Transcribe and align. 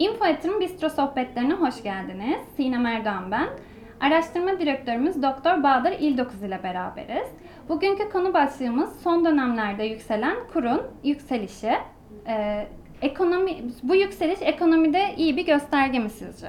Info 0.00 0.24
Yatırım 0.24 0.60
Bistro 0.60 0.88
sohbetlerine 0.88 1.54
hoş 1.54 1.82
geldiniz. 1.82 2.38
Sinem 2.56 2.86
Erdoğan 2.86 3.30
ben. 3.30 3.48
Araştırma 4.00 4.58
direktörümüz 4.58 5.22
Doktor 5.22 5.62
Bahadır 5.62 5.92
İldokuz 5.92 6.42
ile 6.42 6.60
beraberiz. 6.62 7.28
Bugünkü 7.68 8.10
konu 8.10 8.34
başlığımız 8.34 8.90
son 9.02 9.24
dönemlerde 9.24 9.84
yükselen 9.84 10.36
kurun 10.52 10.82
yükselişi. 11.04 11.72
Ee, 12.26 12.66
ekonomi 13.02 13.56
bu 13.82 13.94
yükseliş 13.94 14.38
ekonomide 14.42 15.14
iyi 15.16 15.36
bir 15.36 15.46
gösterge 15.46 15.98
mi 15.98 16.10
sizce? 16.10 16.48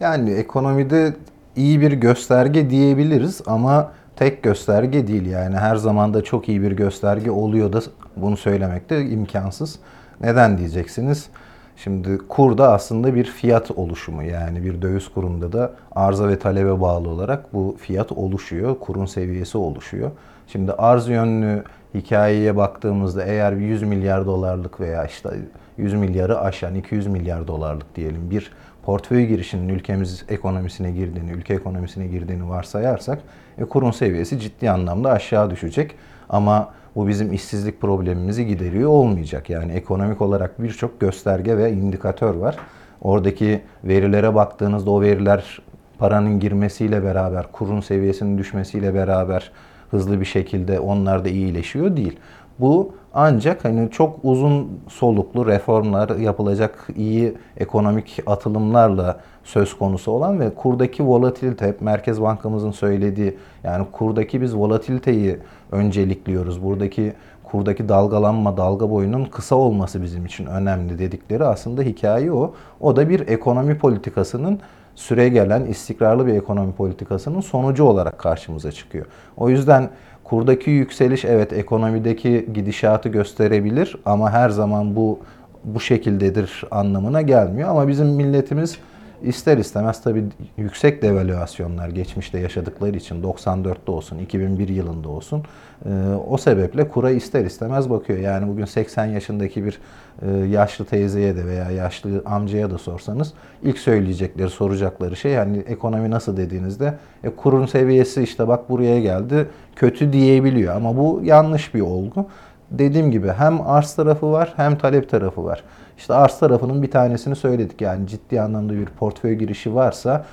Yani 0.00 0.30
ekonomide 0.30 1.16
iyi 1.56 1.80
bir 1.80 1.92
gösterge 1.92 2.70
diyebiliriz 2.70 3.42
ama 3.46 3.92
tek 4.16 4.42
gösterge 4.42 5.06
değil 5.06 5.26
yani 5.26 5.56
her 5.56 5.76
zaman 5.76 6.14
da 6.14 6.24
çok 6.24 6.48
iyi 6.48 6.62
bir 6.62 6.72
gösterge 6.72 7.30
oluyor 7.30 7.72
da 7.72 7.80
bunu 8.16 8.36
söylemek 8.36 8.90
de 8.90 9.06
imkansız. 9.06 9.78
Neden 10.20 10.58
diyeceksiniz? 10.58 11.30
Şimdi 11.76 12.18
kur 12.28 12.58
da 12.58 12.72
aslında 12.72 13.14
bir 13.14 13.24
fiyat 13.24 13.70
oluşumu 13.70 14.22
yani 14.22 14.64
bir 14.64 14.82
döviz 14.82 15.08
kurunda 15.08 15.52
da 15.52 15.72
arza 15.92 16.28
ve 16.28 16.38
talebe 16.38 16.80
bağlı 16.80 17.08
olarak 17.08 17.54
bu 17.54 17.76
fiyat 17.78 18.12
oluşuyor, 18.12 18.76
kurun 18.80 19.06
seviyesi 19.06 19.58
oluşuyor. 19.58 20.10
Şimdi 20.46 20.72
arz 20.72 21.08
yönlü 21.08 21.64
hikayeye 21.94 22.56
baktığımızda 22.56 23.24
eğer 23.24 23.52
100 23.52 23.82
milyar 23.82 24.26
dolarlık 24.26 24.80
veya 24.80 25.04
işte 25.04 25.30
100 25.78 25.94
milyarı 25.94 26.40
aşan 26.40 26.74
200 26.74 27.06
milyar 27.06 27.48
dolarlık 27.48 27.96
diyelim 27.96 28.30
bir 28.30 28.50
portföy 28.82 29.26
girişinin 29.26 29.68
ülkemiz 29.68 30.24
ekonomisine 30.28 30.90
girdiğini, 30.90 31.30
ülke 31.30 31.54
ekonomisine 31.54 32.06
girdiğini 32.06 32.48
varsayarsak 32.48 33.18
e, 33.58 33.64
kurun 33.64 33.90
seviyesi 33.90 34.40
ciddi 34.40 34.70
anlamda 34.70 35.10
aşağı 35.10 35.50
düşecek. 35.50 35.94
Ama 36.28 36.68
bu 36.96 37.08
bizim 37.08 37.32
işsizlik 37.32 37.80
problemimizi 37.80 38.46
gideriyor 38.46 38.90
olmayacak. 38.90 39.50
Yani 39.50 39.72
ekonomik 39.72 40.22
olarak 40.22 40.62
birçok 40.62 41.00
gösterge 41.00 41.58
ve 41.58 41.72
indikatör 41.72 42.34
var. 42.34 42.56
Oradaki 43.00 43.60
verilere 43.84 44.34
baktığınızda 44.34 44.90
o 44.90 45.00
veriler 45.00 45.58
paranın 45.98 46.40
girmesiyle 46.40 47.04
beraber, 47.04 47.46
kurun 47.52 47.80
seviyesinin 47.80 48.38
düşmesiyle 48.38 48.94
beraber 48.94 49.50
hızlı 49.90 50.20
bir 50.20 50.24
şekilde 50.24 50.80
onlar 50.80 51.24
da 51.24 51.28
iyileşiyor 51.28 51.96
değil. 51.96 52.18
Bu 52.60 52.92
ancak 53.14 53.64
hani 53.64 53.90
çok 53.90 54.18
uzun 54.22 54.80
soluklu 54.88 55.46
reformlar 55.46 56.16
yapılacak 56.16 56.88
iyi 56.96 57.34
ekonomik 57.56 58.20
atılımlarla 58.26 59.20
söz 59.44 59.78
konusu 59.78 60.10
olan 60.12 60.40
ve 60.40 60.54
kurdaki 60.54 61.06
volatilite 61.06 61.66
hep 61.66 61.80
Merkez 61.80 62.22
Bankamızın 62.22 62.70
söylediği 62.70 63.38
yani 63.64 63.86
kurdaki 63.92 64.40
biz 64.40 64.56
volatiliteyi 64.56 65.38
öncelikliyoruz. 65.72 66.64
Buradaki 66.64 67.12
kurdaki 67.44 67.88
dalgalanma, 67.88 68.56
dalga 68.56 68.90
boyunun 68.90 69.24
kısa 69.24 69.56
olması 69.56 70.02
bizim 70.02 70.26
için 70.26 70.46
önemli 70.46 70.98
dedikleri 70.98 71.44
aslında 71.44 71.82
hikaye 71.82 72.32
o. 72.32 72.54
O 72.80 72.96
da 72.96 73.08
bir 73.08 73.28
ekonomi 73.28 73.78
politikasının 73.78 74.60
süre 74.96 75.28
gelen 75.28 75.64
istikrarlı 75.64 76.26
bir 76.26 76.34
ekonomi 76.34 76.72
politikasının 76.72 77.40
sonucu 77.40 77.84
olarak 77.84 78.18
karşımıza 78.18 78.72
çıkıyor. 78.72 79.06
O 79.36 79.48
yüzden 79.48 79.90
kurdaki 80.24 80.70
yükseliş 80.70 81.24
evet 81.24 81.52
ekonomideki 81.52 82.48
gidişatı 82.54 83.08
gösterebilir 83.08 83.96
ama 84.04 84.30
her 84.30 84.50
zaman 84.50 84.96
bu 84.96 85.18
bu 85.64 85.80
şekildedir 85.80 86.64
anlamına 86.70 87.22
gelmiyor. 87.22 87.68
Ama 87.68 87.88
bizim 87.88 88.06
milletimiz 88.06 88.78
ister 89.22 89.58
istemez 89.58 90.02
tabii 90.02 90.24
yüksek 90.56 91.02
devalüasyonlar 91.02 91.88
geçmişte 91.88 92.38
yaşadıkları 92.38 92.96
için 92.96 93.22
94'te 93.22 93.92
olsun, 93.92 94.18
2001 94.18 94.68
yılında 94.68 95.08
olsun 95.08 95.44
e, 95.84 95.90
o 96.28 96.38
sebeple 96.38 96.88
kura 96.88 97.10
ister 97.10 97.44
istemez 97.44 97.90
bakıyor. 97.90 98.18
Yani 98.18 98.48
bugün 98.48 98.64
80 98.64 99.06
yaşındaki 99.06 99.64
bir 99.64 99.78
e, 100.22 100.30
yaşlı 100.30 100.84
teyzeye 100.84 101.36
de 101.36 101.46
veya 101.46 101.70
yaşlı 101.70 102.22
amcaya 102.26 102.70
da 102.70 102.78
sorsanız 102.78 103.32
ilk 103.62 103.78
söyleyecekleri, 103.78 104.50
soracakları 104.50 105.16
şey 105.16 105.32
yani 105.32 105.58
ekonomi 105.58 106.10
nasıl? 106.10 106.36
dediğinizde 106.36 106.94
e, 107.24 107.30
kurun 107.30 107.66
seviyesi 107.66 108.22
işte 108.22 108.48
bak 108.48 108.70
buraya 108.70 109.00
geldi 109.00 109.48
kötü 109.76 110.12
diyebiliyor. 110.12 110.76
Ama 110.76 110.96
bu 110.96 111.20
yanlış 111.24 111.74
bir 111.74 111.80
olgu 111.80 112.26
dediğim 112.70 113.10
gibi 113.10 113.28
hem 113.28 113.60
arz 113.60 113.94
tarafı 113.94 114.32
var 114.32 114.52
hem 114.56 114.78
talep 114.78 115.10
tarafı 115.10 115.44
var. 115.44 115.62
İşte 115.98 116.14
arz 116.14 116.38
tarafının 116.38 116.82
bir 116.82 116.90
tanesini 116.90 117.36
söyledik. 117.36 117.80
Yani 117.80 118.06
ciddi 118.06 118.40
anlamda 118.40 118.72
bir 118.72 118.86
portföy 118.86 119.34
girişi 119.34 119.74
varsa 119.74 120.24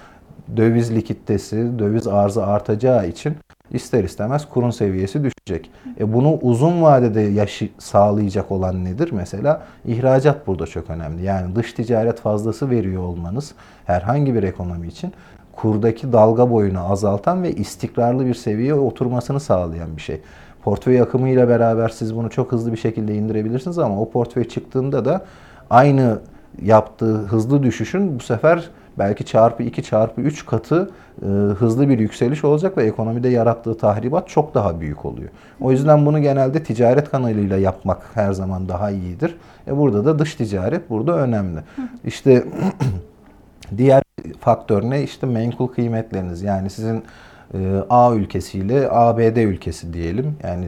döviz 0.58 0.96
likiditesi, 0.96 1.80
döviz 1.80 2.08
arzı 2.08 2.46
artacağı 2.46 3.08
için 3.08 3.36
ister 3.72 4.04
istemez 4.04 4.50
kurun 4.50 4.70
seviyesi 4.70 5.24
düşecek. 5.24 5.72
E 6.00 6.14
bunu 6.14 6.40
uzun 6.42 6.82
vadede 6.82 7.22
yaşı 7.22 7.70
sağlayacak 7.80 8.52
olan 8.52 8.86
nedir? 8.86 9.10
Mesela 9.12 9.62
ihracat 9.86 10.48
burada 10.48 10.68
çok 10.68 10.90
önemli. 10.90 11.24
Yani 11.24 11.56
dış 11.56 11.74
ticaret 11.74 12.20
fazlası 12.20 12.70
veriyor 12.70 13.04
olmanız 13.04 13.52
herhangi 13.86 14.36
bir 14.36 14.44
ekonomi 14.44 14.88
için 14.88 15.14
kurdaki 15.54 16.14
dalga 16.14 16.52
boyunu 16.52 16.92
azaltan 16.92 17.44
ve 17.44 17.52
istikrarlı 17.52 18.26
bir 18.26 18.34
seviyeye 18.34 18.74
oturmasını 18.74 19.40
sağlayan 19.40 19.98
bir 19.98 20.02
şey 20.02 20.22
portföy 20.63 21.01
akımıyla 21.01 21.50
beraber 21.50 21.90
siz 21.90 22.16
bunu 22.16 22.29
çok 22.29 22.51
hızlı 22.51 22.72
bir 22.72 22.78
şekilde 22.78 23.16
indirebilirsiniz 23.16 23.79
ama 23.79 24.01
o 24.01 24.09
portföy 24.09 24.44
çıktığında 24.44 25.06
da 25.06 25.25
aynı 25.69 26.19
yaptığı 26.62 27.16
hızlı 27.16 27.63
düşüşün 27.63 28.19
bu 28.19 28.24
sefer 28.24 28.69
belki 28.97 29.25
çarpı 29.25 29.63
2 29.63 29.84
çarpı 29.84 30.22
3 30.22 30.46
katı 30.46 30.91
e, 31.22 31.25
hızlı 31.59 31.90
bir 31.90 32.00
yükseliş 32.00 32.44
olacak 32.44 32.78
ve 32.78 32.84
ekonomide 32.84 33.29
yarattığı 33.29 33.78
tahribat 33.78 34.29
çok 34.29 34.56
daha 34.56 34.79
büyük 34.79 35.06
oluyor. 35.06 35.29
O 35.62 35.72
yüzden 35.72 36.06
bunu 36.06 36.22
genelde 36.22 36.63
ticaret 36.63 37.12
kanalıyla 37.12 37.57
yapmak 37.57 38.02
her 38.13 38.34
zaman 38.34 38.69
daha 38.69 38.91
iyidir. 38.91 39.38
E 39.68 39.78
burada 39.78 40.06
da 40.06 40.19
dış 40.19 40.35
ticaret 40.35 40.90
burada 40.90 41.18
önemli. 41.18 41.59
İşte 42.06 42.44
diğer 43.78 44.03
faktör 44.40 44.84
ne? 44.84 45.03
İşte 45.03 45.28
menkul 45.28 45.68
kıymetleriniz. 45.68 46.41
Yani 46.41 46.69
sizin 46.69 47.03
A 47.90 48.14
ülkesiyle 48.16 48.90
ABD 48.91 49.38
ülkesi 49.38 49.94
diyelim. 49.94 50.36
Yani 50.44 50.68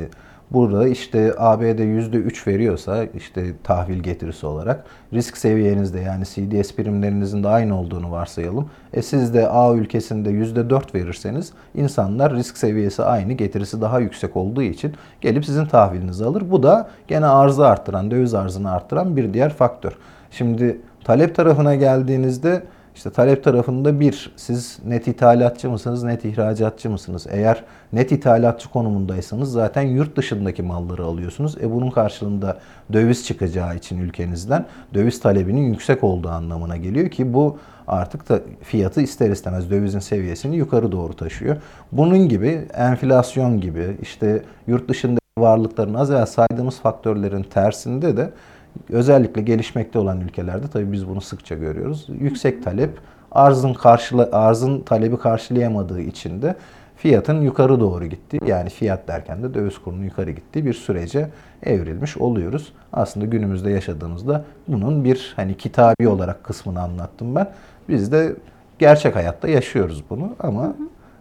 burada 0.52 0.88
işte 0.88 1.34
ABD 1.38 1.80
%3 1.80 2.48
veriyorsa 2.48 3.04
işte 3.04 3.44
tahvil 3.64 4.00
getirisi 4.00 4.46
olarak 4.46 4.84
risk 5.14 5.38
seviyenizde 5.38 6.00
yani 6.00 6.26
CDS 6.26 6.76
primlerinizin 6.76 7.44
de 7.44 7.48
aynı 7.48 7.80
olduğunu 7.80 8.12
varsayalım. 8.12 8.70
E 8.94 9.02
siz 9.02 9.34
de 9.34 9.48
A 9.48 9.76
ülkesinde 9.76 10.30
%4 10.30 10.96
verirseniz 10.96 11.54
insanlar 11.76 12.36
risk 12.36 12.58
seviyesi 12.58 13.04
aynı 13.04 13.34
getirisi 13.34 13.82
daha 13.82 14.00
yüksek 14.00 14.36
olduğu 14.36 14.62
için 14.62 14.94
gelip 15.22 15.46
sizin 15.46 15.66
tahvilinizi 15.66 16.26
alır. 16.26 16.44
Bu 16.52 16.64
da 16.64 16.90
gene 17.08 17.26
arzı 17.26 17.68
arttıran, 17.68 18.12
döviz 18.12 18.34
arzını 18.34 18.72
arttıran 18.72 19.18
bir 19.18 19.34
diğer 19.34 19.54
faktör. 19.54 19.92
Şimdi 20.32 20.82
talep 21.04 21.36
tarafına 21.36 21.76
geldiğinizde 21.76 22.64
işte 22.96 23.10
talep 23.10 23.44
tarafında 23.44 24.00
bir, 24.00 24.34
siz 24.36 24.80
net 24.86 25.08
ithalatçı 25.08 25.70
mısınız, 25.70 26.04
net 26.04 26.26
ihracatçı 26.26 26.90
mısınız? 26.90 27.28
Eğer 27.30 27.64
net 27.94 28.12
ithalatçı 28.12 28.70
konumundaysanız 28.70 29.52
zaten 29.52 29.82
yurt 29.82 30.18
dışındaki 30.18 30.64
malları 30.64 31.04
alıyorsunuz. 31.04 31.58
E 31.62 31.72
bunun 31.72 31.92
karşılığında 31.92 32.58
döviz 32.94 33.26
çıkacağı 33.26 33.76
için 33.76 34.00
ülkenizden 34.02 34.66
döviz 34.94 35.20
talebinin 35.20 35.62
yüksek 35.62 36.04
olduğu 36.04 36.30
anlamına 36.30 36.78
geliyor 36.78 37.10
ki 37.10 37.34
bu 37.34 37.58
artık 37.88 38.30
da 38.30 38.40
fiyatı 38.62 39.02
ister 39.02 39.30
istemez 39.30 39.70
dövizin 39.72 40.00
seviyesini 40.00 40.56
yukarı 40.56 40.92
doğru 40.92 41.14
taşıyor. 41.14 41.58
Bunun 41.92 42.30
gibi 42.30 42.68
enflasyon 42.74 43.62
gibi 43.62 43.98
işte 44.02 44.44
yurt 44.68 44.90
dışında 44.90 45.20
varlıkların 45.38 45.94
az 45.94 46.12
evvel 46.12 46.26
saydığımız 46.26 46.80
faktörlerin 46.80 47.44
tersinde 47.44 48.18
de 48.18 48.32
özellikle 48.90 49.42
gelişmekte 49.42 50.00
olan 50.00 50.22
ülkelerde 50.22 50.68
tabii 50.68 50.92
biz 50.92 51.08
bunu 51.08 51.22
sıkça 51.22 51.56
görüyoruz. 51.56 52.08
Yüksek 52.20 52.64
talep 52.64 52.90
arzın 53.32 53.74
karşıla 53.74 54.30
arzın 54.32 54.82
talebi 54.82 55.18
karşılayamadığı 55.18 56.02
için 56.02 56.42
de 56.42 56.56
fiyatın 56.98 57.42
yukarı 57.42 57.80
doğru 57.80 58.06
gitti. 58.06 58.40
Yani 58.48 58.70
fiyat 58.70 59.08
derken 59.08 59.44
de 59.44 59.54
döviz 59.54 59.78
kurunun 59.78 60.04
yukarı 60.04 60.32
gittiği 60.32 60.66
bir 60.66 60.74
sürece 60.74 61.30
evrilmiş 61.64 62.18
oluyoruz. 62.18 62.74
Aslında 62.94 63.26
günümüzde 63.26 63.72
yaşadığımızda 63.72 64.44
bunun 64.68 65.04
bir 65.04 65.34
hani 65.36 65.58
kitabi 65.58 66.08
olarak 66.08 66.44
kısmını 66.44 66.82
anlattım 66.82 67.36
ben. 67.36 67.50
Biz 67.90 68.12
de 68.12 68.36
gerçek 68.80 69.16
hayatta 69.16 69.48
yaşıyoruz 69.48 70.04
bunu 70.10 70.36
ama 70.40 70.76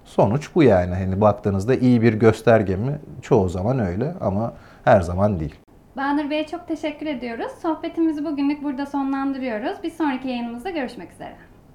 sonuç 0.05 0.51
bu 0.55 0.63
yani. 0.63 0.95
Hani 0.95 1.21
baktığınızda 1.21 1.75
iyi 1.75 2.03
bir 2.03 2.13
gösterge 2.15 2.77
mi? 2.77 2.99
Çoğu 3.23 3.49
zaman 3.49 3.79
öyle 3.79 4.15
ama 4.21 4.53
her 4.85 5.01
zaman 5.01 5.41
değil. 5.41 5.55
Bahadır 5.97 6.31
Bey'e 6.31 6.47
çok 6.47 6.69
teşekkür 6.69 7.07
ediyoruz. 7.07 7.53
Sohbetimizi 7.63 8.25
bugünlük 8.25 8.63
burada 8.63 8.87
sonlandırıyoruz. 8.87 9.83
Bir 9.83 9.91
sonraki 9.91 10.29
yayınımızda 10.29 10.71
görüşmek 10.71 11.13
üzere. 11.13 11.37